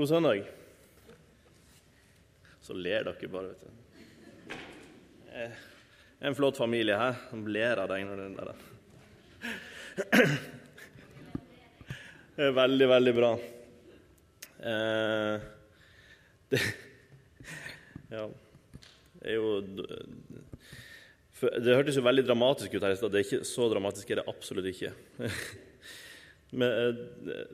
[0.00, 0.46] God søndag.
[2.64, 4.54] Så ler dere bare, vet du.
[5.28, 5.58] Eh,
[6.24, 7.18] En flott familie her.
[7.28, 8.54] De ler av deg når den der
[12.32, 13.30] Det er veldig, veldig bra.
[14.72, 15.36] Eh,
[16.48, 16.64] det,
[18.16, 18.24] ja
[19.20, 19.52] Det er jo
[21.44, 23.12] Det hørtes jo veldig dramatisk ut her i stad.
[23.12, 24.96] Det er ikke så dramatisk er det absolutt ikke.
[26.56, 27.44] Men eh,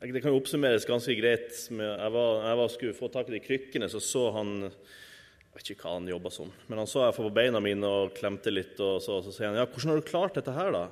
[0.00, 1.52] det kan oppsummeres ganske greit.
[1.68, 5.88] Jeg, var, var, skulle få tak i de krykkene, så så han Jeg vet ikke
[5.88, 8.78] hva han jobba som, men han så jeg på beina mine og klemte litt.
[8.80, 10.88] Og så, så sier han ja, 'Hvordan har du klart dette her, da?'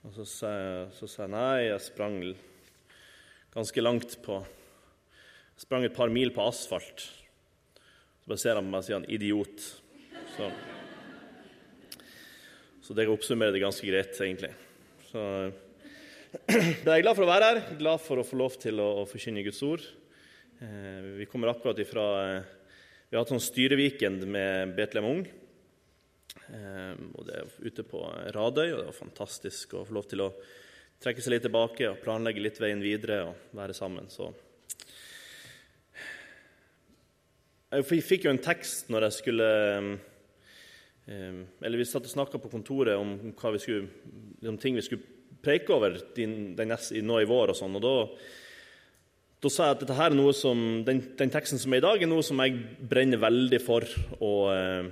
[0.00, 2.16] Og så sa jeg nei, jeg sprang
[3.52, 7.04] ganske langt på Jeg sprang et par mil på asfalt.
[7.04, 9.60] Så bare ser han på meg og sier han 'idiot'.
[10.34, 10.50] Så,
[12.80, 14.54] så det oppsummerer det ganske greit, egentlig.
[15.12, 15.20] Så
[16.30, 19.42] jeg er glad for å være her, glad for å få lov til å, forkynne
[19.42, 19.82] Guds ord.
[20.62, 22.52] Eh, vi kommer akkurat ifra eh,
[23.08, 25.24] Vi har hatt sånn styreweekend med Betlehem Ung.
[26.54, 28.04] Eh, og Det er ute på
[28.36, 30.30] Radøy, og det var fantastisk å få lov til å
[31.02, 34.06] trekke seg litt tilbake og planlegge litt veien videre og være sammen.
[34.12, 34.30] Så
[37.70, 39.52] Jeg fikk jo en tekst når jeg skulle
[41.10, 43.88] Eller vi satt og snakka på kontoret om, hva vi skulle,
[44.46, 47.52] om ting vi skulle preike over din, den neste, nå i vår.
[47.52, 47.94] og sånn, og da,
[49.40, 51.86] da sa jeg at dette her er noe som, den, den, teksten som er i
[51.86, 52.58] dag, er noe som jeg
[52.90, 53.86] brenner veldig for
[54.20, 54.90] å, eh,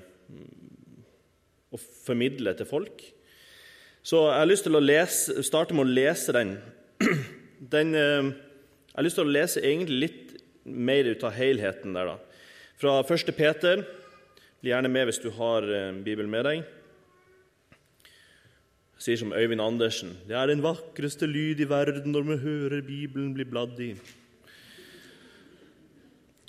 [1.72, 3.05] å formidle til folk.
[4.08, 6.56] Så jeg har lyst til å lese, starte med å lese den.
[7.74, 8.33] den eh,
[8.88, 10.34] jeg har lyst til å lese egentlig litt
[10.68, 12.14] mer ut av helheten der.
[12.14, 12.42] da.
[12.80, 13.34] Fra 1.
[13.36, 13.84] Peter.
[14.58, 16.64] Bli gjerne med hvis du har eh, Bibelen med deg.
[18.98, 23.34] Sier som Øyvind Andersen det er den vakreste lyd i verden når vi hører Bibelen
[23.36, 23.92] bli bladd i.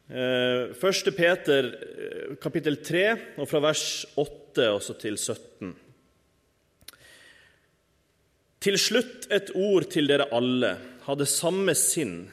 [0.09, 3.03] Første Peter eh, kapittel 3,
[3.37, 5.75] og fra vers 8 også til 17.
[8.59, 10.73] Til slutt et ord til dere alle.
[11.05, 12.23] Ha det samme sinn.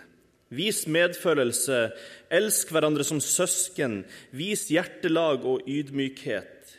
[0.49, 1.91] Vis medfølelse,
[2.33, 6.73] elsk hverandre som søsken, vis hjertelag og ydmykhet.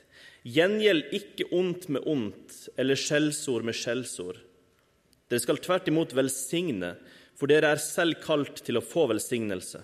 [0.48, 4.40] Gjengjeld ikke ondt med ondt eller skjellsord med skjellsord.
[5.28, 6.96] Dere skal tvert imot velsigne,
[7.38, 9.84] for dere er selv kalt til å få velsignelse.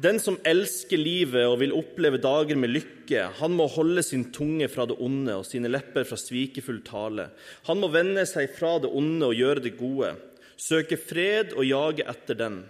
[0.00, 4.70] Den som elsker livet og vil oppleve dager med lykke, han må holde sin tunge
[4.72, 7.26] fra det onde og sine lepper fra svikefull tale.
[7.68, 10.14] Han må vende seg fra det onde og gjøre det gode,
[10.56, 12.62] søke fred og jage etter den.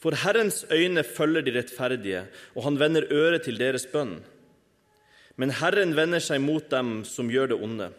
[0.00, 2.24] For Herrens øyne følger de rettferdige,
[2.56, 4.18] og han vender øret til deres bønn.
[5.36, 7.90] Men Herren vender seg mot dem som gjør det onde.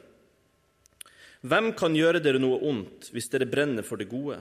[1.45, 4.39] Hvem kan gjøre dere noe ondt hvis dere brenner for det gode?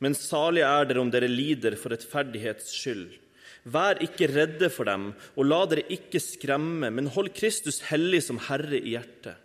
[0.00, 3.10] Men salige er dere om dere lider for rettferdighets skyld.
[3.68, 8.38] Vær ikke redde for dem, og la dere ikke skremme, men hold Kristus hellig som
[8.46, 9.36] Herre i hjertet.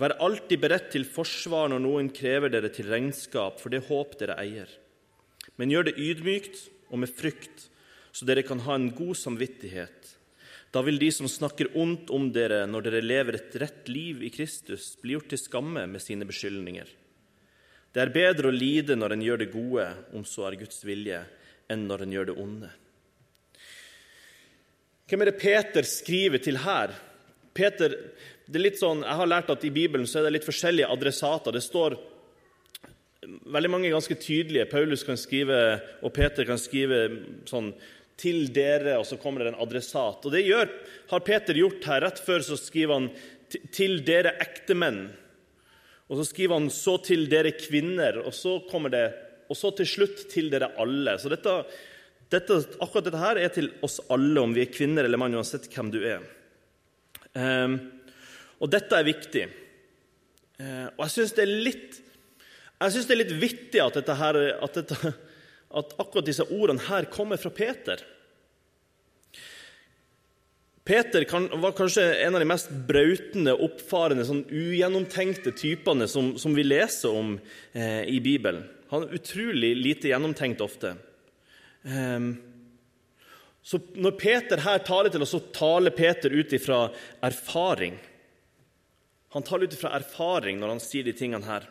[0.00, 4.38] Vær alltid beredt til forsvar når noen krever dere til regnskap for det håp dere
[4.42, 4.70] eier.
[5.60, 7.68] Men gjør det ydmykt og med frykt,
[8.10, 10.01] så dere kan ha en god samvittighet
[10.72, 14.30] da vil de som snakker ondt om dere når dere lever et rett liv i
[14.32, 16.88] Kristus, bli gjort til skamme med sine beskyldninger.
[17.92, 19.84] Det er bedre å lide når en gjør det gode,
[20.16, 21.20] om så er Guds vilje,
[21.68, 22.70] enn når en gjør det onde.
[25.12, 26.94] Hvem er det Peter skriver til her?
[27.52, 27.92] Peter,
[28.48, 30.88] det er litt sånn, Jeg har lært at i Bibelen så er det litt forskjellige
[30.88, 31.52] adressater.
[31.52, 31.98] Det står
[33.52, 34.70] veldig mange ganske tydelige.
[34.72, 35.58] Paulus kan skrive,
[36.00, 37.10] og Peter kan skrive
[37.44, 37.74] sånn
[38.20, 40.24] til dere, og så kommer det en adressat.
[40.24, 40.70] Og Det gjør,
[41.10, 42.04] har Peter gjort her.
[42.04, 43.10] Rett før så skriver han
[43.72, 45.10] 'til dere ektemenn'.
[46.08, 49.14] Og så skriver han 'så til dere kvinner', og så kommer det
[49.48, 51.18] og så til slutt 'til dere alle'.
[51.18, 51.64] Så dette,
[52.30, 55.68] dette, akkurat dette her er til oss alle, om vi er kvinner eller mann, uansett
[55.68, 56.20] hvem du er.
[57.34, 57.92] Um,
[58.60, 59.48] og dette er viktig.
[60.60, 62.02] Uh, og jeg syns det er litt
[62.82, 65.12] jeg synes det er litt vittig at, dette her, at, dette,
[65.72, 68.02] at akkurat disse ordene her kommer fra Peter.
[70.84, 76.56] Peter kan, var kanskje en av de mest brautende, oppfarende, sånn ugjennomtenkte typene som, som
[76.58, 77.36] vi leser om
[77.72, 78.64] eh, i Bibelen.
[78.90, 80.96] Han er utrolig lite gjennomtenkt ofte.
[81.86, 82.34] Um,
[83.62, 86.88] så Når Peter her taler til oss, så taler Peter ut ifra
[87.22, 87.94] erfaring.
[89.32, 91.68] Han taler ut ifra erfaring når han sier de tingene her.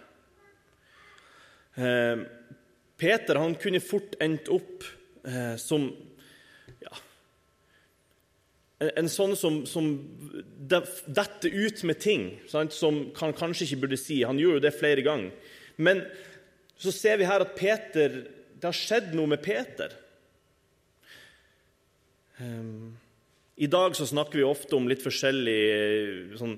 [1.75, 2.23] Um,
[3.01, 4.85] Peter han kunne fort endt opp
[5.25, 5.87] eh, som
[6.81, 6.93] ja,
[8.81, 9.89] en sånn som, som
[10.61, 14.21] detter ut med ting sant, som han kanskje ikke burde si.
[14.25, 15.57] Han gjorde jo det flere ganger.
[15.81, 16.05] Men
[16.81, 18.21] så ser vi her at Peter
[18.61, 19.93] det har skjedd noe med Peter.
[22.37, 22.93] Um,
[23.57, 26.53] I dag så snakker vi ofte om litt forskjellig eh, sånn,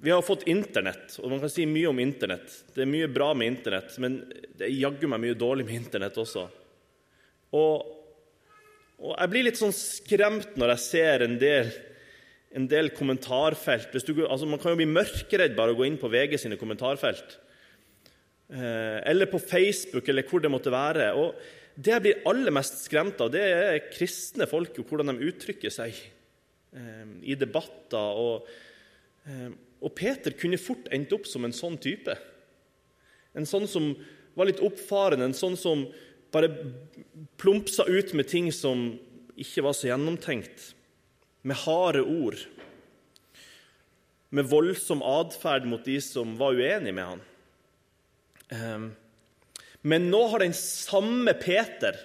[0.00, 2.52] Vi har fått Internett, og man kan si mye om Internett.
[2.70, 4.20] Det er mye bra med Internett, men
[4.54, 6.44] det er jaggu meg mye dårlig med Internett også.
[7.58, 7.88] Og,
[9.00, 11.72] og, jeg blir litt sånn skremt når jeg ser en del,
[12.54, 13.98] en del kommentarfelt.
[14.06, 17.38] Du, altså man kan jo bli mørkeredd bare å gå inn på VG sine kommentarfelt.
[18.54, 21.10] Eh, eller på Facebook, eller hvor det måtte være.
[21.18, 21.34] Og
[21.74, 25.74] det jeg blir aller mest skremt av, det er kristne folk og hvordan de uttrykker
[25.74, 28.22] seg eh, i debatter.
[28.22, 28.46] Og,
[29.26, 29.48] eh,
[29.80, 32.14] og, Peter kunne fort endt opp som en sånn type.
[33.36, 33.92] En sånn som
[34.38, 35.86] var litt oppfarende, en sånn som
[36.34, 36.50] bare
[37.40, 38.90] plumpsa ut med ting som
[39.38, 40.72] ikke var så gjennomtenkt.
[41.46, 42.40] Med harde ord.
[44.34, 47.24] Med voldsom atferd mot de som var uenige med han.
[48.52, 48.88] Eh,
[49.88, 51.96] men nå har den samme Peter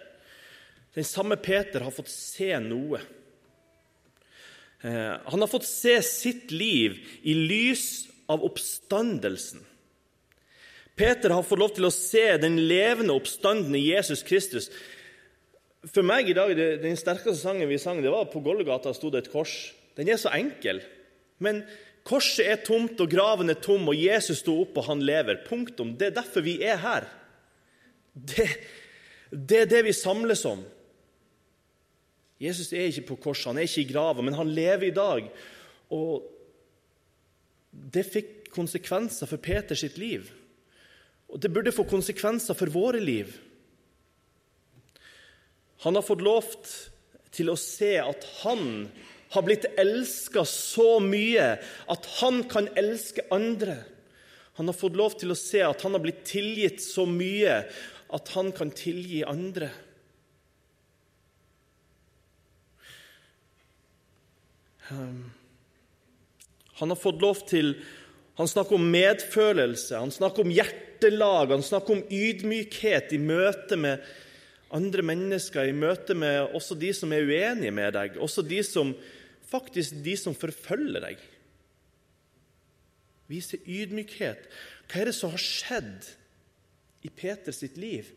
[0.94, 3.00] den samme Peter har fått se noe.
[4.84, 9.64] Eh, han har fått se sitt liv i lys av oppstandelsen.
[10.96, 14.68] Peter har fått lov til å se den levende oppstanden i Jesus Kristus.
[15.90, 19.26] For meg i dag, Den sterkeste sangen vi sang, det var 'På Golgata sto det
[19.28, 19.72] et kors'.
[19.96, 20.82] Den er så enkel.
[21.40, 21.64] Men
[22.04, 25.46] korset er tomt, og graven er tom, og Jesus sto opp, og han lever.
[25.48, 25.98] Punktum.
[25.98, 27.08] Det er derfor vi er her.
[28.14, 28.48] Det,
[29.32, 30.64] det er det vi samles om.
[32.44, 35.28] Jesus er ikke på korset, han er ikke i grava, men han lever i dag.
[35.96, 36.26] Og
[37.72, 40.28] det fikk konsekvenser for Peter sitt liv.
[41.32, 43.32] Og det burde få konsekvenser for våre liv.
[45.84, 46.46] Han har fått lov
[47.34, 48.88] til å se at han
[49.34, 51.56] har blitt elska så mye
[51.90, 53.80] at han kan elske andre.
[54.60, 57.64] Han har fått lov til å se at han har blitt tilgitt så mye
[58.14, 59.72] at han kan tilgi andre.
[64.90, 67.76] Han har fått lov til
[68.34, 74.02] Han snakker om medfølelse, han snakker om hjertelag, han snakker om ydmykhet i møte med
[74.74, 78.96] andre mennesker, i møte med også de som er uenige med deg, også de som,
[79.52, 81.22] faktisk de som forfølger deg.
[83.30, 84.50] Vise ydmykhet.
[84.90, 86.10] Hva er det som har skjedd?
[87.04, 88.08] i Peters sitt liv.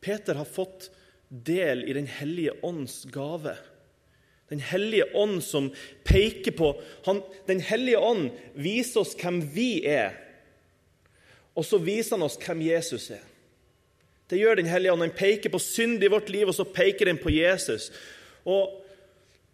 [0.00, 0.88] Peter har fått
[1.28, 3.52] del i Den hellige ånds gave.
[4.48, 5.68] Den hellige ånd som
[6.08, 6.72] peker på
[7.04, 10.16] han, Den hellige ånd viser oss hvem vi er,
[11.58, 13.24] og så viser han oss hvem Jesus er.
[14.28, 15.02] Det gjør Den hellige ånd.
[15.02, 17.88] Den peker på synd i vårt liv, og så peker den på Jesus.
[18.44, 18.76] Og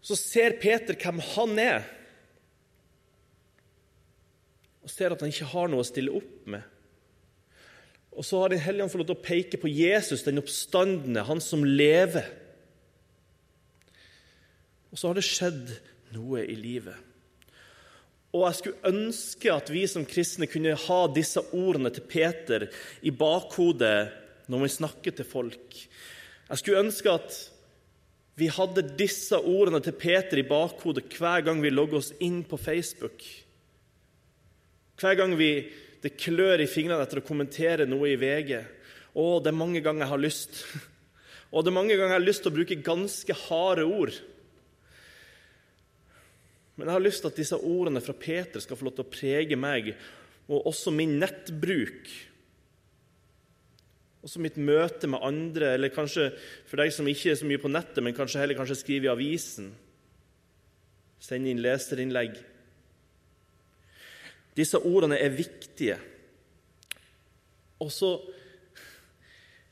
[0.04, 1.86] så ser Peter hvem han er,
[4.84, 6.60] og ser at han ikke har noe å stille opp med.
[8.14, 11.24] Og så har Den hellige ånd fått lov til å peke på Jesus, den oppstandende,
[11.24, 12.28] han som lever.
[14.94, 15.72] Og så har det skjedd
[16.14, 16.94] noe i livet.
[18.34, 22.68] Og jeg skulle ønske at vi som kristne kunne ha disse ordene til Peter
[23.02, 23.96] i bakhodet
[24.50, 25.74] når vi snakker til folk.
[26.46, 27.38] Jeg skulle ønske at
[28.38, 32.58] vi hadde disse ordene til Peter i bakhodet hver gang vi logger oss inn på
[32.58, 33.22] Facebook.
[35.02, 35.50] Hver gang vi
[36.04, 38.58] det klør i fingrene etter å kommentere noe i VG.
[39.14, 40.62] Å, det er mange ganger jeg har lyst.
[41.54, 44.22] Og det er mange ganger jeg har lyst til å bruke ganske harde ord.
[46.74, 49.12] Men jeg har lyst til at disse ordene fra Peter skal få lov til å
[49.12, 49.92] prege meg,
[50.50, 52.10] og også min nettbruk.
[54.24, 56.30] Også mitt møte med andre, eller kanskje
[56.66, 59.12] for deg som ikke er så mye på nettet, men kanskje heller kanskje skriver i
[59.12, 59.70] avisen.
[61.22, 62.36] Send inn leserinnlegg.
[64.56, 65.98] Disse ordene er viktige.
[67.82, 68.16] Og så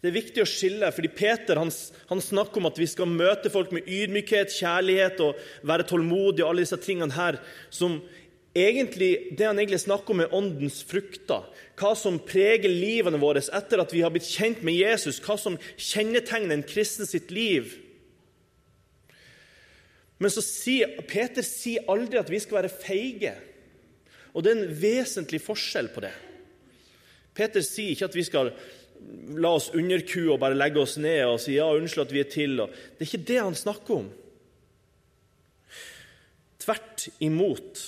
[0.03, 1.69] Det er viktig å skille, fordi Peter han,
[2.09, 6.51] han, snakker om at vi skal møte folk med ydmykhet, kjærlighet og være tålmodige og
[6.51, 7.39] alle disse tingene her.
[7.71, 8.01] som
[8.53, 11.47] egentlig, Det han egentlig snakker om, er åndens frukter.
[11.79, 15.23] Hva som preger livene våre etter at vi har blitt kjent med Jesus.
[15.23, 17.71] Hva som kjennetegner en kristen sitt liv.
[20.19, 23.37] Men så sier, Peter sier aldri at vi skal være feige.
[24.35, 26.15] Og det er en vesentlig forskjell på det.
[27.39, 28.51] Peter sier ikke at vi skal
[29.43, 32.31] la oss underkue og bare legge oss ned og si ja, unnskyld at vi er
[32.33, 32.61] til.
[32.61, 34.11] Det er ikke det han snakker om.
[36.63, 37.83] Tvert imot.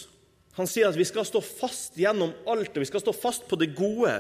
[0.59, 3.59] Han sier at vi skal stå fast gjennom alt, og vi skal stå fast på
[3.61, 4.15] det gode.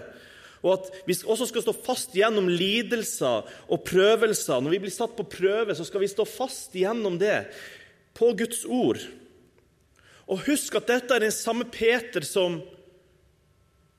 [0.64, 4.62] Og at vi også skal stå fast gjennom lidelser og prøvelser.
[4.62, 7.44] Når vi blir satt på prøve, så skal vi stå fast gjennom det
[8.16, 9.02] på Guds ord.
[10.24, 12.62] Og husk at dette er den samme Peter som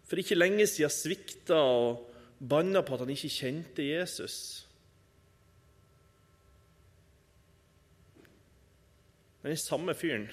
[0.06, 2.15] for ikke lenge siden svikta og
[2.50, 4.38] banna på at han ikke kjente Jesus.
[9.46, 10.28] Den samme fyren.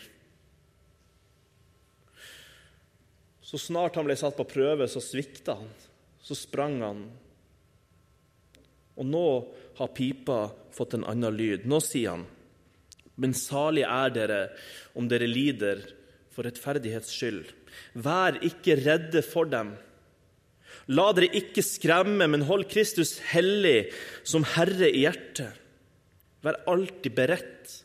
[3.45, 5.69] Så snart han ble satt på prøve, så svikta han.
[6.25, 7.03] Så sprang han.
[8.97, 9.27] Og nå
[9.77, 11.67] har pipa fått en annen lyd.
[11.69, 12.25] Nå sier han,
[13.21, 14.41] men salige er dere
[14.97, 15.83] om dere lider
[16.33, 17.51] for rettferdighets skyld.
[17.93, 19.75] Vær ikke redde for dem.
[20.93, 23.93] La dere ikke skremme, men hold Kristus hellig
[24.29, 25.59] som Herre i hjertet.
[26.43, 27.79] Vær alltid beredt.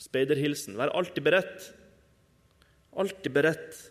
[0.00, 0.76] Speiderhilsen.
[0.78, 1.72] Vær alltid beredt.
[2.96, 3.82] Alltid beredt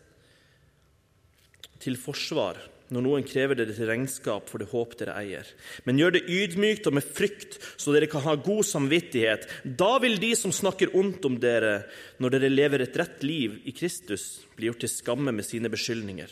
[1.84, 2.58] til forsvar
[2.94, 5.48] når noen krever dere til regnskap for det håp dere eier.
[5.88, 9.48] Men gjør det ydmykt og med frykt, så dere kan ha god samvittighet.
[9.66, 11.80] Da vil de som snakker ondt om dere
[12.22, 16.30] når dere lever et rett liv i Kristus, bli gjort til skamme med sine beskyldninger.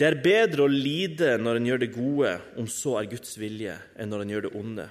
[0.00, 3.76] Det er bedre å lide når en gjør det gode, om så er Guds vilje,
[4.00, 4.88] enn når en gjør det onde.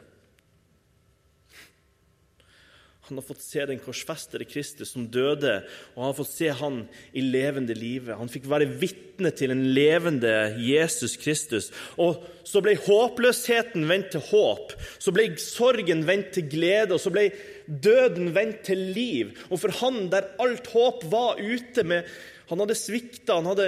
[3.12, 5.58] Han har fått se den korsfestede Kristus som døde,
[5.92, 6.78] og han har fått se han
[7.12, 8.16] i levende live.
[8.16, 10.32] Han fikk være vitne til en levende
[10.64, 11.74] Jesus Kristus.
[12.00, 14.72] Og så ble håpløsheten vendt til håp.
[14.96, 17.28] Så ble sorgen vendt til glede, og så ble
[17.68, 19.36] døden vendt til liv.
[19.50, 22.08] Og for han der alt håp var ute med
[22.52, 23.68] Han hadde svikta, han hadde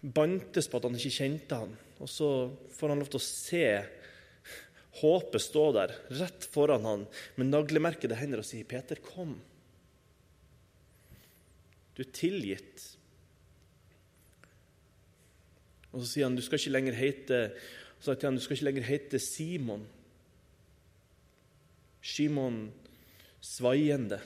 [0.00, 1.72] bantes på at han ikke kjente han.
[2.02, 2.30] Og så
[2.76, 3.68] får han lov til å se
[4.96, 7.02] Håpet stå der, rett foran han,
[7.36, 9.34] med naglemerkede hender og sier, 'Peter, kom.
[11.92, 12.96] Du er tilgitt.'
[15.92, 17.40] Og så sier han, 'Du skal ikke lenger hete
[18.00, 19.86] så sier han, du skal ikke lenger hete Simon.'
[22.06, 22.72] Simon
[23.42, 24.20] svaiende,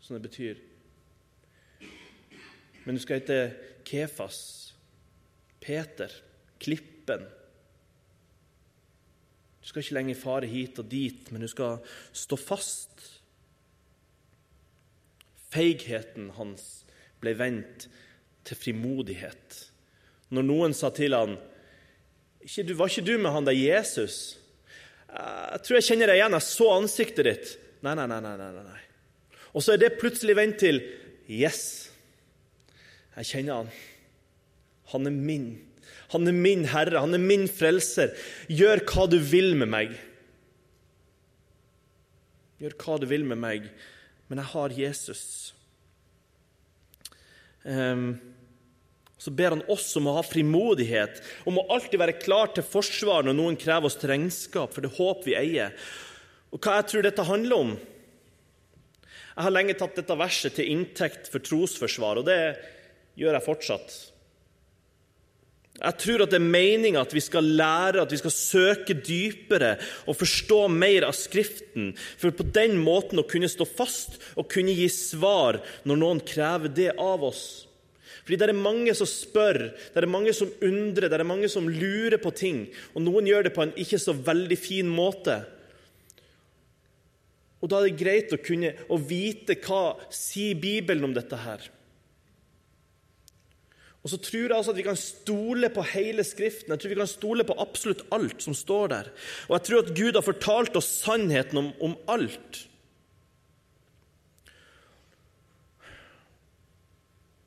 [0.00, 0.60] som det betyr.
[2.84, 3.38] Men du skal hete
[3.84, 4.72] Kefas,
[5.60, 6.12] Peter,
[6.58, 7.26] Klippen.
[9.60, 11.78] Du skal ikke lenger fare hit og dit, men du skal
[12.12, 13.04] stå fast.
[15.54, 16.84] Feigheten hans
[17.22, 17.86] ble vendt
[18.44, 19.60] til frimodighet.
[20.34, 21.36] Når noen sa til han,
[22.44, 24.36] Var ikke du med han der Jesus?
[25.08, 26.36] Jeg tror jeg kjenner deg igjen.
[26.36, 27.52] Jeg så ansiktet ditt.
[27.80, 28.20] Nei, nei, nei.
[28.20, 28.82] nei, nei, nei.
[29.54, 30.82] Og så er det plutselig vendt til
[31.30, 31.83] Yes,
[33.20, 33.70] jeg kjenner han.
[34.92, 35.48] Han er min.
[36.14, 38.12] Han er min herre, han er min frelser.
[38.50, 39.94] Gjør hva du vil med meg.
[42.62, 43.66] Gjør hva du vil med meg,
[44.28, 45.24] men jeg har Jesus.
[47.64, 48.14] Um,
[49.18, 53.24] så ber han oss om å ha frimodighet, om å alltid være klar til forsvar
[53.24, 55.72] når noen krever oss til regnskap for det håp vi eier.
[56.52, 57.74] Og hva jeg tror dette handler om?
[59.34, 62.38] Jeg har lenge tatt dette verset til inntekt for trosforsvar, og det
[63.18, 63.94] gjør jeg fortsatt.
[65.74, 69.72] Jeg tror at det er meninga at vi skal lære, at vi skal søke dypere
[70.06, 74.76] og forstå mer av Skriften, for på den måten å kunne stå fast og kunne
[74.76, 77.66] gi svar når noen krever det av oss.
[78.24, 81.66] Fordi det er mange som spør, det er mange som undrer, det er mange som
[81.68, 82.62] lurer på ting.
[82.94, 85.42] Og noen gjør det på en ikke så veldig fin måte.
[87.60, 91.73] Og Da er det greit å kunne å vite hva sier Bibelen om dette her.
[94.04, 96.74] Og så tror jeg altså at vi kan stole på hele Skriften.
[96.74, 99.10] Jeg tror vi kan stole på absolutt alt som står der.
[99.48, 102.66] Og jeg tror at Gud har fortalt oss sannheten om, om alt.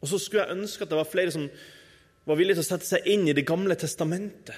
[0.01, 1.45] Og så skulle jeg ønske at det var flere som
[2.27, 4.57] var villige til å sette seg inn i Det gamle testamentet.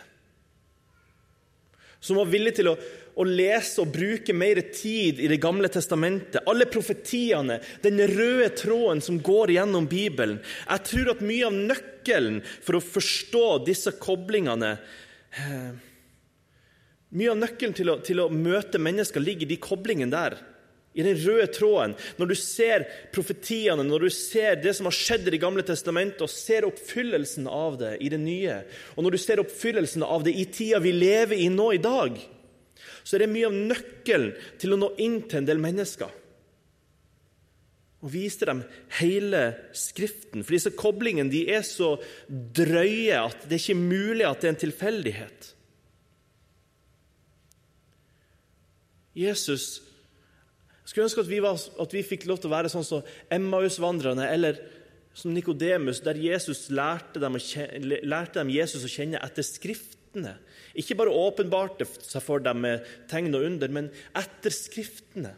[2.00, 2.78] Som var villig til å
[3.20, 6.44] å lese og bruke mer tid i Det gamle testamentet.
[6.48, 10.40] Alle profetiene, den røde tråden som går gjennom Bibelen.
[10.70, 14.78] Jeg tror at mye av nøkkelen for å forstå disse koblingene
[15.36, 15.70] eh,
[17.10, 20.36] Mye av nøkkelen til å, til å møte mennesker ligger i de koblingene der.
[21.00, 21.94] I den røde tråden.
[22.20, 22.84] Når du ser
[23.16, 27.48] profetiene, når du ser det som har skjedd i Det gamle testamentet, og ser oppfyllelsen
[27.48, 28.60] av det i det nye,
[28.98, 32.20] og når du ser oppfyllelsen av det i tida vi lever i nå i dag
[33.04, 36.12] så er det mye av nøkkelen til å nå inn til en del mennesker.
[38.00, 38.62] Og vise dem
[39.00, 39.42] hele
[39.76, 40.44] Skriften.
[40.46, 41.96] For disse koblingene de er så
[42.30, 45.50] drøye at det er ikke mulig at det er en tilfeldighet.
[49.20, 49.66] Jesus
[50.90, 54.26] skulle ønske at vi, var, at vi fikk lov til å være sånn som Emmaus-vandrerne
[54.30, 54.58] eller
[55.14, 60.38] som Nikodemus, der Jesus lærte dem, kjenne, lærte dem Jesus å kjenne etter Skriftene.
[60.80, 65.36] Ikke bare åpenbarte seg for dem med tegn og under, men etter Skriftene.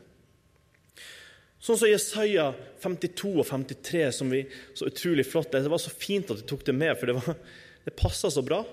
[1.61, 2.47] Sånn som Jesaja
[2.81, 4.41] 52 og 53, som vi
[4.73, 7.35] så utrolig flott Det var så fint at du tok det med, for det var,
[7.85, 8.63] det passa så bra.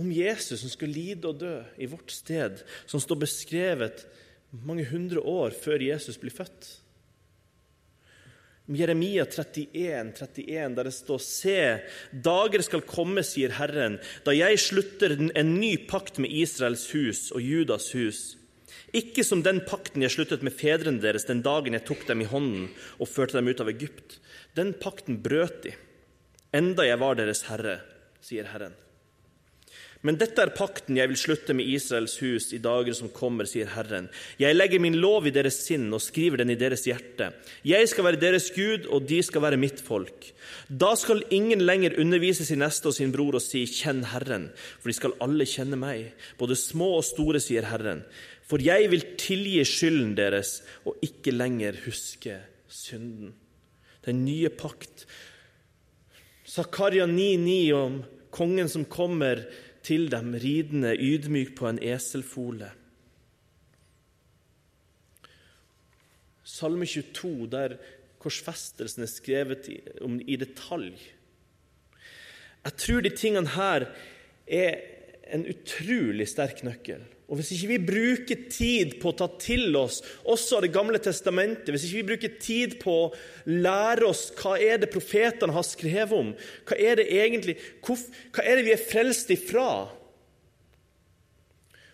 [0.00, 4.06] Om Jesus som skulle lide og dø i vårt sted, som står beskrevet
[4.64, 6.70] mange hundre år før Jesus blir født.
[8.72, 11.56] Jeremia 31, 31, der det står Se,
[12.24, 17.42] dager skal komme, sier Herren, da jeg slutter en ny pakt med Israels hus og
[17.42, 18.22] Judas hus.
[18.96, 22.28] Ikke som den pakten jeg sluttet med fedrene deres den dagen jeg tok dem i
[22.28, 22.68] hånden
[22.98, 24.20] og førte dem ut av Egypt.
[24.56, 25.74] Den pakten brøt de,
[26.54, 27.80] enda jeg var deres herre,
[28.24, 28.76] sier Herren.
[30.02, 33.68] Men dette er pakten jeg vil slutte med Israels hus i dager som kommer, sier
[33.70, 34.08] Herren.
[34.40, 37.28] Jeg legger min lov i deres sinn og skriver den i deres hjerte.
[37.66, 40.32] Jeg skal være deres Gud, og de skal være mitt folk.
[40.66, 44.50] Da skal ingen lenger undervise sin neste og sin bror og si, Kjenn Herren,
[44.82, 48.02] for de skal alle kjenne meg, både små og store, sier Herren.
[48.50, 53.36] For jeg vil tilgi skylden deres og ikke lenger huske synden.
[54.02, 55.06] Den nye pakt.
[56.42, 58.02] Zakaria 9,9 om
[58.34, 59.44] kongen som kommer
[59.82, 62.70] til dem ridende ydmyk på en eselfole.
[66.42, 67.76] Salme 22, der
[68.22, 69.68] korsfestelsen er skrevet
[70.04, 70.94] om i detalj.
[72.62, 73.88] Jeg tror de tingene her
[74.46, 74.76] er
[75.34, 77.02] en utrolig sterk nøkkel.
[77.32, 81.00] Og Hvis ikke vi bruker tid på å ta til oss også av Det gamle
[81.00, 83.10] testamentet, hvis ikke vi bruker tid på å
[83.48, 86.34] lære oss hva er det profetene har skrevet om,
[86.68, 89.88] hva er det egentlig, hva er det vi er frelst ifra,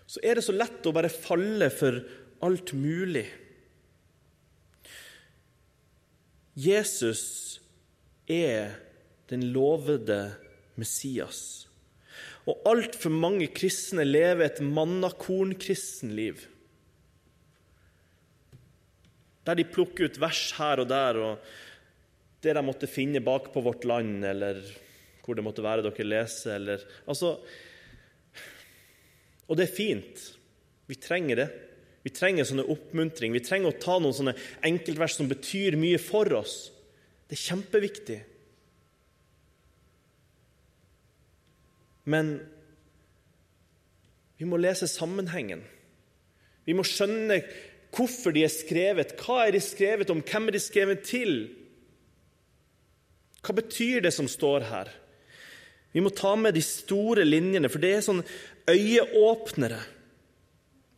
[0.09, 2.01] så er det så lett å bare falle for
[2.43, 3.29] alt mulig.
[6.59, 7.61] Jesus
[8.27, 8.75] er
[9.31, 10.33] den lovede
[10.75, 11.68] Messias.
[12.49, 16.41] Og altfor mange kristne lever et mannakorn-kristenliv.
[19.45, 23.63] Der de plukker ut vers her og der, og det de måtte finne bak på
[23.65, 24.63] Vårt Land, eller
[25.25, 27.37] hvor det måtte være dere leser, eller Altså
[29.49, 30.25] Og det er fint.
[30.89, 31.49] Vi trenger det.
[32.05, 33.33] Vi trenger sånne oppmuntring.
[33.33, 36.71] Vi trenger å ta noen sånne enkeltvers som betyr mye for oss.
[37.29, 38.19] Det er kjempeviktig.
[42.09, 42.39] Men
[44.39, 45.65] vi må lese sammenhengen.
[46.69, 47.41] Vi må skjønne
[47.95, 49.17] hvorfor de er skrevet.
[49.21, 50.23] Hva er de skrevet om?
[50.25, 51.37] Hvem er de skrevet til?
[53.45, 54.91] Hva betyr det som står her?
[55.95, 58.21] Vi må ta med de store linjene, for det er sånn
[58.69, 59.81] øyeåpnere.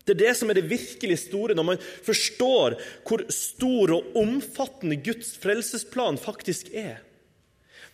[0.05, 2.75] Det er det som er det virkelig store, når man forstår
[3.07, 6.99] hvor stor og omfattende Guds frelsesplan faktisk er.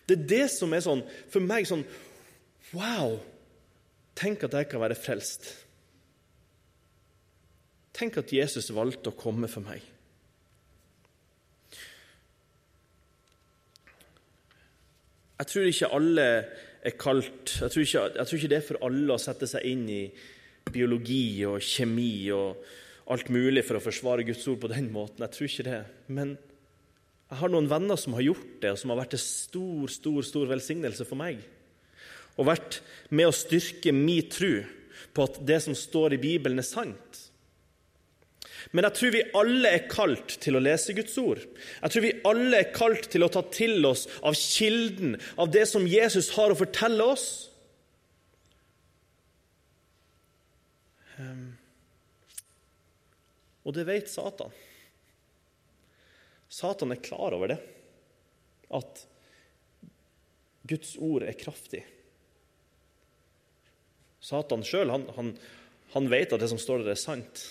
[0.07, 1.83] Det er det som er sånn, for meg sånn
[2.75, 3.19] Wow!
[4.17, 5.45] Tenk at jeg kan være frelst.
[7.97, 9.83] Tenk at Jesus valgte å komme for meg.
[15.37, 16.25] Jeg tror ikke alle
[16.87, 19.65] er kalt jeg tror, ikke, jeg tror ikke det er for alle å sette seg
[19.69, 20.03] inn i
[20.73, 22.63] biologi og kjemi og
[23.13, 25.23] alt mulig for å forsvare Guds ord på den måten.
[25.23, 25.81] Jeg tror ikke det.
[26.09, 26.33] Men
[27.29, 30.19] jeg har noen venner som har gjort det, og som har vært til stor, stor,
[30.25, 31.45] stor velsignelse for meg
[32.37, 34.53] og vært med å styrke min tro
[35.17, 37.23] på at det som står i Bibelen, er sant.
[38.75, 41.41] Men jeg tror vi alle er kalt til å lese Guds ord.
[41.81, 45.65] Jeg tror vi alle er kalt til å ta til oss av kilden, av det
[45.69, 47.27] som Jesus har å fortelle oss.
[51.17, 51.55] Ehm,
[53.63, 54.53] og det vet Satan.
[56.51, 57.59] Satan er klar over det,
[58.73, 59.05] at
[60.67, 61.85] Guds ord er kraftig.
[64.27, 65.31] Satan sjøl han, han,
[65.93, 67.43] han, vet at det som står der, er sant.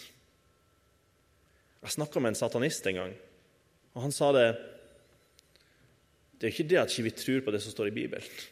[1.81, 3.15] Jeg snakka med en satanist en gang,
[3.95, 4.49] og han sa det
[6.37, 8.45] Det er ikke det at vi ikke tror på det som står i Bibelen.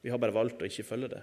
[0.00, 1.20] Vi har bare valgt å ikke følge det.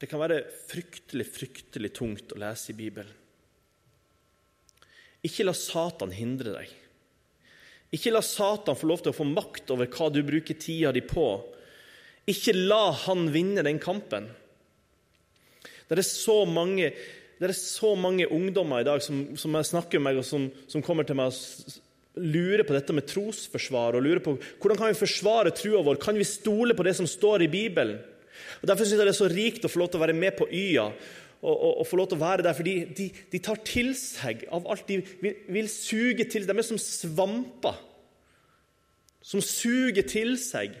[0.00, 0.40] Det kan være
[0.70, 3.12] fryktelig, fryktelig tungt å lese i Bibelen.
[5.24, 6.72] Ikke la Satan hindre deg.
[7.94, 11.02] Ikke la Satan få lov til å få makt over hva du bruker tida di
[11.04, 11.28] på.
[12.30, 14.30] Ikke la han vinne den kampen.
[15.84, 20.20] Det er så mange, er så mange ungdommer i dag som, som snakker med meg,
[20.22, 24.36] og som, som, kommer til meg og lurer på dette med trosforsvar og lurer på
[24.38, 26.00] hvordan kan vi forsvare trua vår.
[26.02, 28.00] Kan vi stole på det som står i Bibelen?
[28.62, 30.34] Og Derfor syns jeg det er så rikt å få lov til å være med
[30.38, 30.88] på Y-a
[31.44, 32.56] og, og, få lov til å være der.
[32.56, 34.86] For de, de, de tar til seg av alt.
[34.88, 36.46] De vil, vil suge til.
[36.48, 37.76] De er som svamper
[39.24, 40.74] som suger til seg.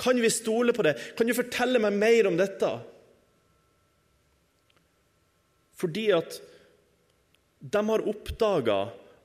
[0.00, 0.96] Kan vi stole på det?
[1.16, 2.70] Kan du fortelle meg mer om dette?
[5.80, 6.36] Fordi at
[7.62, 8.78] de har oppdaga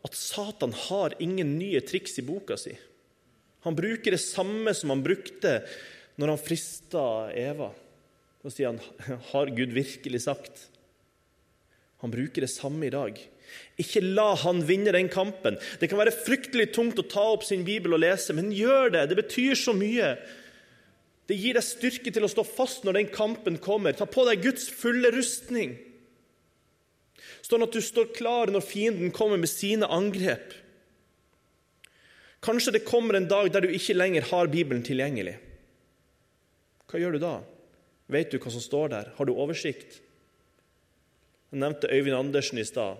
[0.08, 2.76] at Satan har ingen nye triks i boka si.
[3.66, 5.60] Han bruker det samme som han brukte
[6.18, 7.04] når han frista
[7.36, 7.72] Eva.
[8.48, 8.80] Så sier han,
[9.28, 10.70] 'Har Gud virkelig sagt?'
[12.00, 13.18] Han bruker det samme i dag.
[13.76, 15.58] Ikke la han vinne den kampen.
[15.82, 19.10] Det kan være fryktelig tungt å ta opp sin bibel og lese, men gjør det.
[19.10, 20.14] Det betyr så mye.
[21.28, 23.98] Det gir deg styrke til å stå fast når den kampen kommer.
[23.98, 25.76] Ta på deg Guds fulle rustning,
[27.42, 30.54] sånn at du står klar når fienden kommer med sine angrep.
[32.46, 35.36] Kanskje det kommer en dag der du ikke lenger har Bibelen tilgjengelig.
[36.88, 37.36] Hva gjør du da?
[38.08, 39.10] Vet du hva som står der?
[39.18, 40.00] Har du oversikt?
[41.52, 43.00] Jeg nevnte Øyvind Andersen i stad.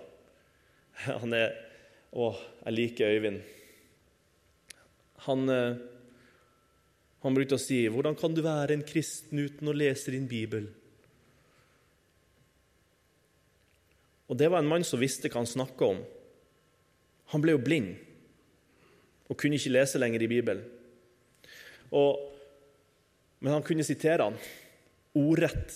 [1.22, 1.56] Han er
[2.08, 2.32] Å,
[2.64, 3.42] jeg liker Øyvind.
[5.26, 5.80] Han, eh,
[7.20, 10.72] han brukte å si 'Hvordan kan du være en kristen uten å lese din Bibel?'
[14.28, 16.04] Og Det var en mann som visste hva han snakka om.
[17.32, 17.96] Han ble jo blind
[19.28, 20.64] og kunne ikke lese lenger i Bibelen.
[21.92, 22.32] Og,
[23.40, 24.36] men han kunne sitere han
[25.18, 25.74] ordrett.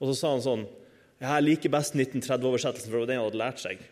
[0.00, 0.64] Og så sa han sånn
[1.22, 3.84] Jeg liker best 1930-oversettelsen, for det var den han hadde lært seg.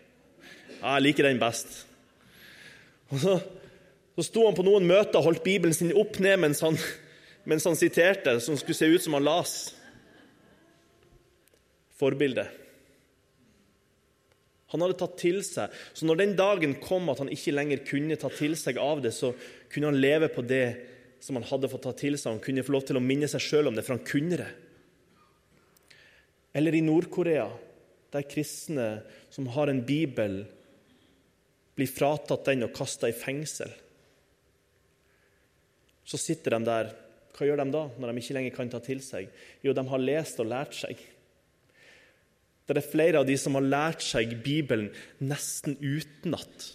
[0.74, 1.78] Jeg liker den best.
[3.12, 3.38] Og så,
[4.18, 6.76] så sto han på noen møter og holdt Bibelen sin opp ned mens han,
[7.48, 9.54] mens han siterte, som skulle se ut som han las.
[11.96, 12.44] Forbilde.
[14.74, 15.72] Han hadde tatt til seg.
[15.94, 19.14] Så når den dagen kom at han ikke lenger kunne ta til seg av det,
[19.14, 19.30] så
[19.70, 20.66] kunne han leve på det
[21.24, 22.34] som han hadde fått ta til seg.
[22.34, 24.50] Han kunne få lov til å minne seg sjøl om det, for han kunne det.
[26.54, 27.46] Eller i Nord-Korea,
[28.12, 28.88] der kristne
[29.32, 30.42] som har en bibel,
[31.74, 33.72] blir fratatt den og kasta i fengsel.
[36.04, 36.92] Så sitter de der.
[37.34, 39.32] Hva gjør de da, når de ikke lenger kan ta til seg?
[39.64, 41.00] Jo, de har lest og lært seg.
[42.68, 44.92] Det er flere av de som har lært seg Bibelen
[45.24, 46.68] nesten utenat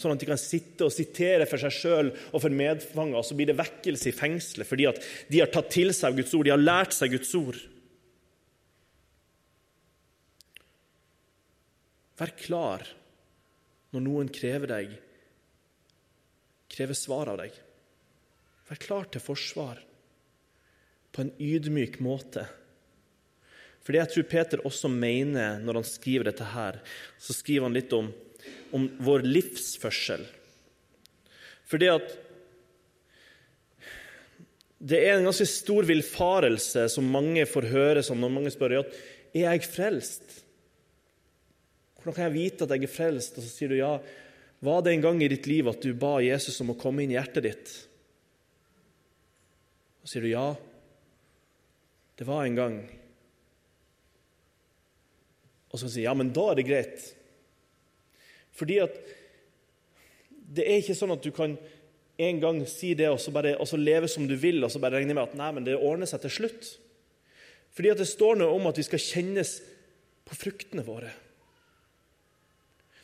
[0.00, 3.36] sånn at de kan sitte og sitere for seg sjøl og for medfanger, og så
[3.36, 6.54] blir det vekkelse i fengselet fordi at de har tatt til seg Guds ord, de
[6.54, 7.60] har lært seg Guds ord.
[12.20, 12.86] Vær klar
[13.94, 14.96] når noen krever deg,
[16.70, 17.54] krever svar av deg.
[18.70, 19.80] Vær klar til forsvar
[21.10, 22.44] på en ydmyk måte.
[23.80, 26.78] For det jeg tror Peter også mener når han skriver dette her,
[27.18, 28.12] så skriver han litt om
[28.76, 30.26] om vår livsførsel.
[31.70, 32.12] Fordi at
[34.80, 38.94] det er en ganske stor villfarelse som mange får høre som når mange spør er
[39.36, 40.38] jeg frelst.
[42.00, 43.36] Hvordan kan jeg vite at jeg er frelst?
[43.36, 43.92] Og så sier du ja.
[44.64, 47.12] Var det en gang i ditt liv at du ba Jesus om å komme inn
[47.12, 47.74] i hjertet ditt?
[50.00, 50.48] Og så sier du ja.
[52.16, 52.80] Det var en gang.
[55.70, 57.04] Og så sier du ja, men da er det greit.
[58.60, 58.96] Fordi at
[60.50, 61.56] det er ikke sånn at du kan
[62.20, 64.80] en gang si det og så, bare, og så leve som du vil og så
[64.82, 66.74] bare regne med at nei, men det ordner seg til slutt.
[67.72, 69.54] Fordi at det står noe om at vi skal kjennes
[70.28, 71.14] på fruktene våre.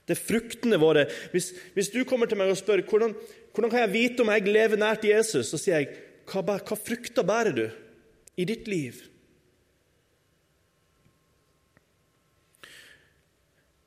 [0.06, 1.06] Det er fruktene våre.
[1.32, 3.14] Hvis, hvis du kommer til meg og spør hvordan,
[3.54, 7.26] hvordan kan jeg vite om jeg lever nært Jesus, så sier jeg hva, hva frukter
[7.26, 7.64] bærer du
[8.36, 9.00] i ditt liv?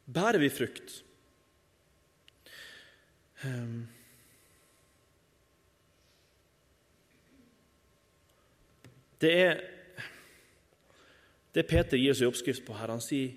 [0.09, 1.03] Bærer vi frukt?
[3.47, 3.87] Um,
[9.23, 9.61] det er
[11.55, 12.91] det Peter gir oss i oppskrift på her.
[12.93, 13.31] Han sier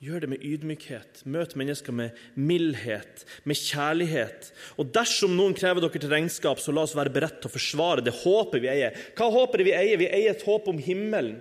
[0.00, 1.20] gjør det med ydmykhet.
[1.28, 4.48] Møt mennesker med mildhet, med kjærlighet.
[4.80, 8.04] Og dersom noen krever dere til regnskap, så la oss være beredt til å forsvare
[8.06, 8.96] det håpet vi eier.
[9.18, 10.00] Hva håper vi eier?
[10.00, 11.36] Vi eier et håp om himmelen.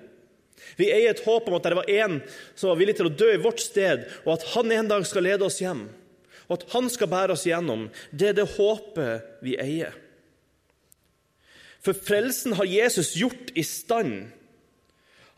[0.75, 2.19] Vi eier et håp om at det var en
[2.51, 5.23] som var villig til å dø i vårt sted, og at han en dag skal
[5.23, 5.87] lede oss hjem
[6.49, 9.93] og at han skal bære oss gjennom, det er det håpet vi eier.
[11.85, 14.33] For frelsen har Jesus gjort i stand.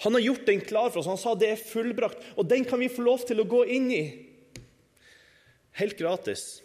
[0.02, 1.12] Han har gjort den klar for oss.
[1.12, 3.92] Han sa det er fullbrakt, og den kan vi få lov til å gå inn
[3.94, 4.06] i.
[5.78, 6.64] Helt gratis.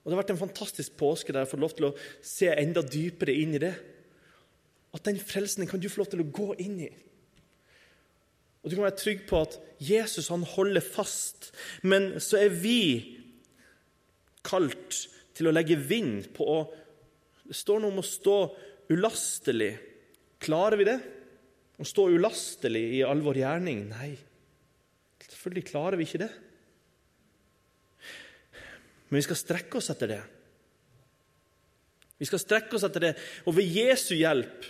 [0.00, 1.94] Og Det har vært en fantastisk påske der jeg har fått lov til å
[2.24, 3.74] se enda dypere inn i det.
[4.96, 6.90] At den frelsen kan du få lov til å gå inn i.
[8.60, 11.50] Og du kan være trygg på at Jesus han holder fast.
[11.82, 12.80] Men så er vi
[14.44, 16.60] kalt til å legge vind på å
[17.50, 18.34] Det står noe om å stå
[18.92, 19.72] ulastelig.
[20.38, 20.98] Klarer vi det?
[21.82, 23.80] Å stå ulastelig i all vår gjerning?
[23.90, 24.12] Nei,
[25.24, 26.28] selvfølgelig klarer vi ikke det.
[29.08, 30.20] Men vi skal strekke oss etter det.
[32.20, 33.12] Vi skal strekke oss etter det,
[33.48, 34.68] og ved Jesu hjelp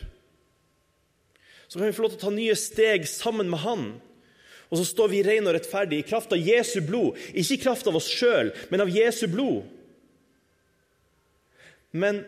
[1.70, 3.84] så kan vi få lov til å ta nye steg sammen med Han.
[4.70, 7.18] Og så står vi rene og rettferdige i kraft av Jesu blod.
[7.30, 9.68] Ikke i kraft av oss sjøl, men av Jesu blod.
[11.94, 12.24] Men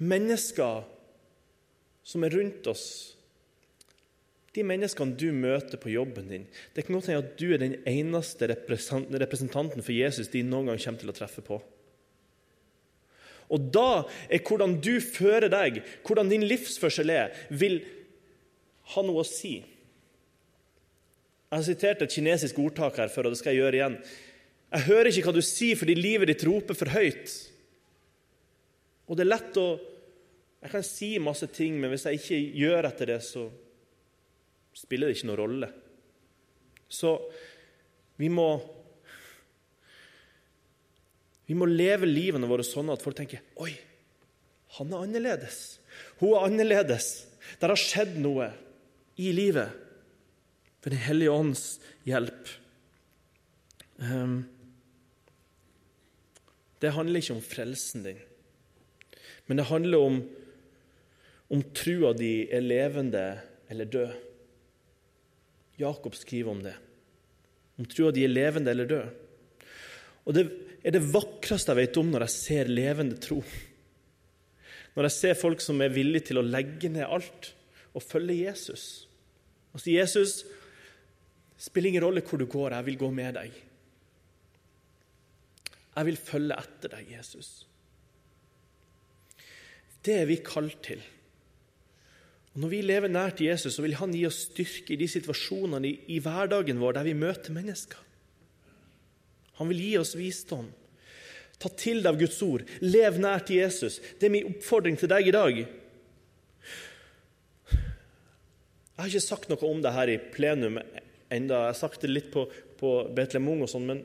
[0.00, 0.84] mennesker
[2.04, 2.84] som er rundt oss,
[4.56, 7.76] de menneskene du møter på jobben din Det kan godt hende at du er den
[7.86, 11.60] eneste representanten for Jesus de noen gang kommer til å treffe på.
[13.50, 17.80] Og da er hvordan du fører deg, hvordan din livsførsel er, vil
[18.94, 19.58] ha noe å si.
[21.50, 23.96] Jeg har sitert et kinesisk ordtak her før, og det skal jeg gjøre igjen.
[24.70, 27.32] Jeg hører ikke hva du sier fordi livet ditt roper for høyt.
[29.10, 29.70] Og det er lett å
[30.60, 33.46] Jeg kan si masse ting, men hvis jeg ikke gjør etter det, så
[34.76, 35.68] spiller det ikke noen rolle.
[36.84, 37.14] Så
[38.20, 38.44] vi må
[41.50, 43.72] Vi må leve livene våre sånn at folk tenker Oi,
[44.76, 45.80] han er annerledes.
[46.20, 47.08] Hun er annerledes.
[47.58, 48.52] Det har skjedd noe
[49.18, 49.74] i livet
[50.80, 51.64] ved Den hellige ånds
[52.06, 52.52] hjelp.
[53.98, 54.44] Um,
[56.80, 58.22] det handler ikke om frelsen din,
[59.50, 60.22] men det handler om
[61.50, 63.24] om trua di er levende
[63.66, 64.10] eller død.
[65.82, 66.76] Jakob skriver om det.
[67.74, 69.08] Om trua di er levende eller død.
[70.30, 70.44] Og Det
[70.84, 73.40] er det vakreste jeg vet om når jeg ser levende tro.
[74.96, 77.52] Når jeg ser folk som er villige til å legge ned alt
[77.94, 79.06] og følge Jesus.
[79.74, 80.34] Altså, Jesus
[81.60, 83.58] spiller ingen rolle hvor du går, jeg vil gå med deg.
[85.90, 87.48] Jeg vil følge etter deg, Jesus.
[90.00, 91.02] Det er vi kalt til.
[92.54, 95.86] Og Når vi lever nært Jesus, så vil Han gi oss styrke i de situasjonene
[95.86, 97.98] i, i hverdagen vår der vi møter mennesker.
[99.60, 100.70] Han vil gi oss visdom.
[101.60, 102.64] Ta til deg av Guds ord.
[102.80, 104.00] Lev nært Jesus.
[104.16, 105.58] Det er min oppfordring til deg i dag.
[107.68, 111.60] Jeg har ikke sagt noe om det her i plenum enda.
[111.66, 112.46] Jeg har sagt det litt på,
[112.80, 114.00] på Betlehem Ung, og sånn, men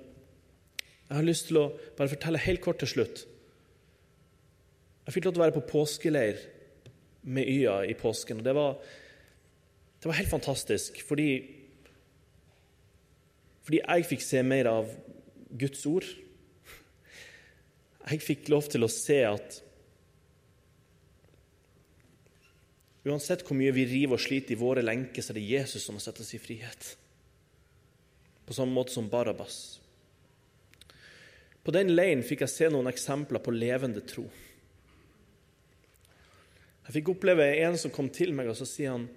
[1.05, 3.23] jeg har lyst til å bare fortelle helt kort til slutt.
[5.05, 6.39] Jeg fikk lov til å være på påskeleir
[7.29, 8.39] med Y-a i påsken.
[8.41, 8.77] og det var,
[10.01, 11.29] det var helt fantastisk, fordi,
[13.63, 14.89] fordi jeg fikk se mer av
[15.55, 16.07] Guds ord.
[18.05, 19.61] Jeg fikk lov til å se at
[23.05, 25.93] Uansett hvor mye vi river og sliter i våre lenker, så er det Jesus som
[25.93, 26.87] må settes i frihet.
[28.49, 29.77] På samme måte som Barabas.
[31.61, 34.25] På den leiren fikk jeg se noen eksempler på levende tro.
[36.85, 39.07] Jeg fikk oppleve en som kom til meg, og så sier han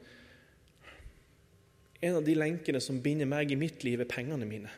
[1.98, 4.70] En av de lenkene som binder meg i mitt liv, er pengene mine.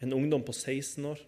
[0.00, 1.20] En ungdom på 16 år.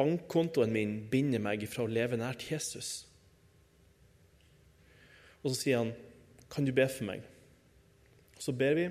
[0.00, 3.04] Bankkontoen min binder meg fra å leve nært Jesus.
[5.42, 5.92] Og så sier han,
[6.48, 7.22] 'Kan du be for meg?'
[8.36, 8.88] Og så ber vi.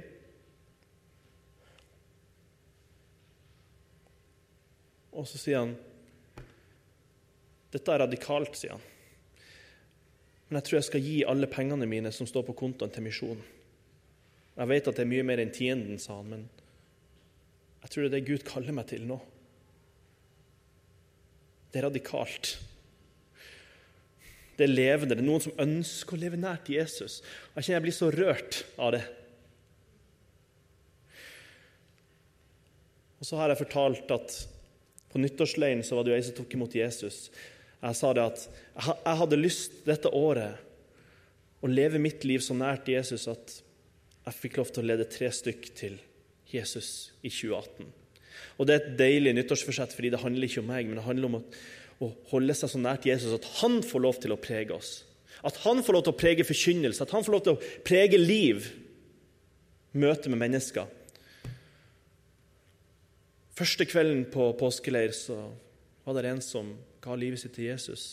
[5.12, 5.78] Og så sier han,
[7.72, 8.82] 'Dette er radikalt', sier han.
[10.50, 13.44] Men jeg tror jeg skal gi alle pengene mine som står på kontoen, til misjonen.
[14.58, 16.50] Jeg vet at det er mye mer enn tienden, sa han, men
[17.84, 19.20] jeg tror det er det Gud kaller meg til nå.
[21.70, 22.58] Det er radikalt.
[24.58, 25.16] Det er levende.
[25.16, 27.22] Det er noen som ønsker å leve nært Jesus.
[27.56, 29.04] Jeg kjenner jeg blir så rørt av det.
[33.20, 34.36] Og så har jeg fortalt at
[35.10, 37.30] på nyttårsleiren så var det jo ei som tok imot Jesus.
[37.80, 38.44] Jeg sa det at
[38.84, 40.60] jeg hadde lyst dette året
[41.64, 43.56] å leve mitt liv så nært Jesus at
[44.26, 45.98] jeg fikk lov til å lede tre stykk til
[46.54, 47.90] Jesus i 2018.
[48.60, 51.30] Og Det er et deilig nyttårsforsett, fordi det handler ikke om meg, men det handler
[51.30, 51.60] om at
[52.00, 55.04] å holde seg så nært Jesus at han får lov til å prege oss.
[55.44, 58.20] At han får lov til å prege forkynnelse, at han får lov til å prege
[58.20, 58.70] liv,
[59.96, 60.88] møte med mennesker.
[63.60, 65.38] Første kvelden på påskeleir så
[66.06, 68.06] var det en som ga livet sitt til Jesus.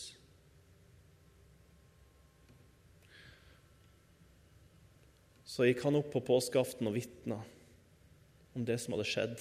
[5.47, 7.39] Så gikk han opp på påskeaften og vitna
[8.57, 9.37] om det som hadde skjedd,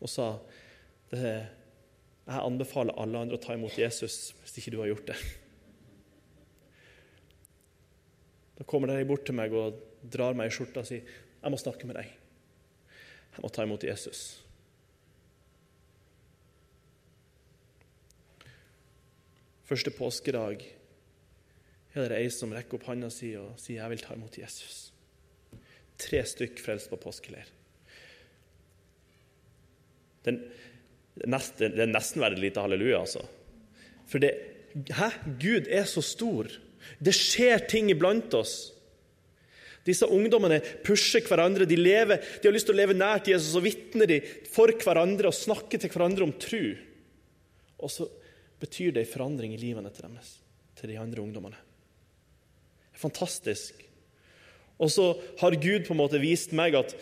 [0.00, 0.28] og sa
[1.12, 5.18] jeg anbefaler alle andre å ta imot Jesus hvis ikke du har gjort det.
[8.56, 11.58] Da kommer de bort til meg og drar meg i skjorta og sier jeg må
[11.60, 12.08] snakke med deg.
[13.36, 14.24] Jeg må ta imot Jesus.
[19.66, 20.62] Første påskedag
[21.96, 24.88] er det ei som rekker opp handa si og sier jeg vil ta imot Jesus.
[26.00, 27.48] Tre stykk frelst på påskeleir.
[30.26, 30.42] Den,
[31.16, 33.24] det er nesten verdt lite halleluja, altså.
[34.10, 34.34] For det
[34.92, 35.06] Hæ?
[35.40, 36.50] Gud er så stor.
[37.00, 38.74] Det skjer ting iblant oss.
[39.86, 41.64] Disse ungdommene pusher hverandre.
[41.68, 44.18] De, lever, de har lyst til å leve nært Jesus, og vitner de
[44.52, 46.74] for hverandre og snakker til hverandre om tru.
[47.80, 48.08] Og så
[48.60, 50.36] betyr det en forandring i livene til deres,
[50.76, 51.60] til de andre ungdommene.
[52.90, 53.84] Det er fantastisk.
[54.76, 56.92] Og så har Gud på en måte vist meg at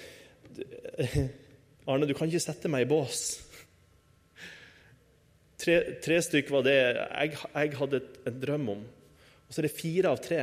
[1.86, 3.24] Arne, du kan ikke sette meg i bås.
[5.60, 8.84] Tre, tre stykk var det jeg, jeg hadde en drøm om.
[9.44, 10.40] Og så er det fire av tre.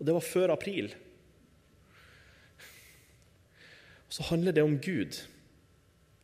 [0.00, 0.90] Og det var før april.
[4.08, 5.20] Og så handler det om Gud.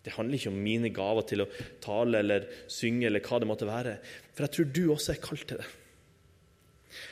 [0.07, 1.51] Det handler ikke om mine gaver til å
[1.83, 3.97] tale eller synge eller hva det måtte være.
[4.35, 5.69] For jeg tror du også er kalt til det.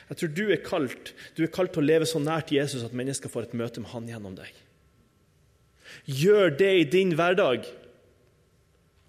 [0.09, 2.95] Jeg tror du er kalt Du er kalt til å leve så nært Jesus at
[2.95, 4.49] mennesker får et møte med Han gjennom deg.
[6.03, 7.65] Gjør det i din hverdag.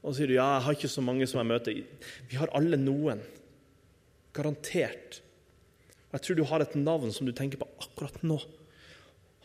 [0.03, 1.81] Og så sier du ja, jeg har ikke så mange som jeg møter.
[2.31, 3.23] Vi har alle noen.
[4.37, 5.21] Garantert.
[6.13, 8.39] Jeg tror du har et navn som du tenker på akkurat nå.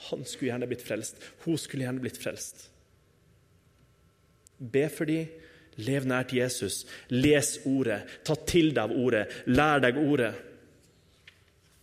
[0.10, 1.18] Han skulle gjerne blitt frelst.
[1.46, 2.68] Hun skulle gjerne blitt frelst.
[4.62, 5.30] Be for dem.
[5.82, 6.84] Lev nært Jesus.
[7.10, 8.02] Les ordet.
[8.28, 9.26] Ta til deg av ordet.
[9.50, 10.34] Lær deg ordet.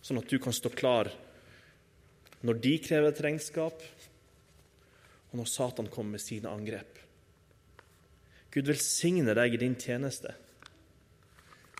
[0.05, 1.11] Sånn at du kan stå klar
[2.45, 3.81] når de krever et regnskap,
[5.29, 6.97] og når Satan kommer med sine angrep.
[8.49, 10.33] Gud velsigne deg i din tjeneste.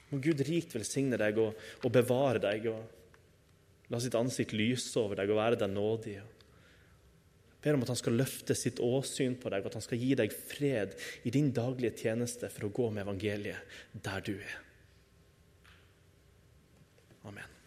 [0.09, 2.69] Må Gud rikt velsigne deg og, og bevare deg.
[2.69, 6.15] og La sitt ansikt lyse over deg og være deg nådig.
[6.19, 9.99] Jeg ber om at han skal løfte sitt åsyn på deg, og at han skal
[9.99, 10.93] gi deg fred
[11.27, 14.59] i din daglige tjeneste for å gå med evangeliet der du er.
[17.27, 17.58] Amen.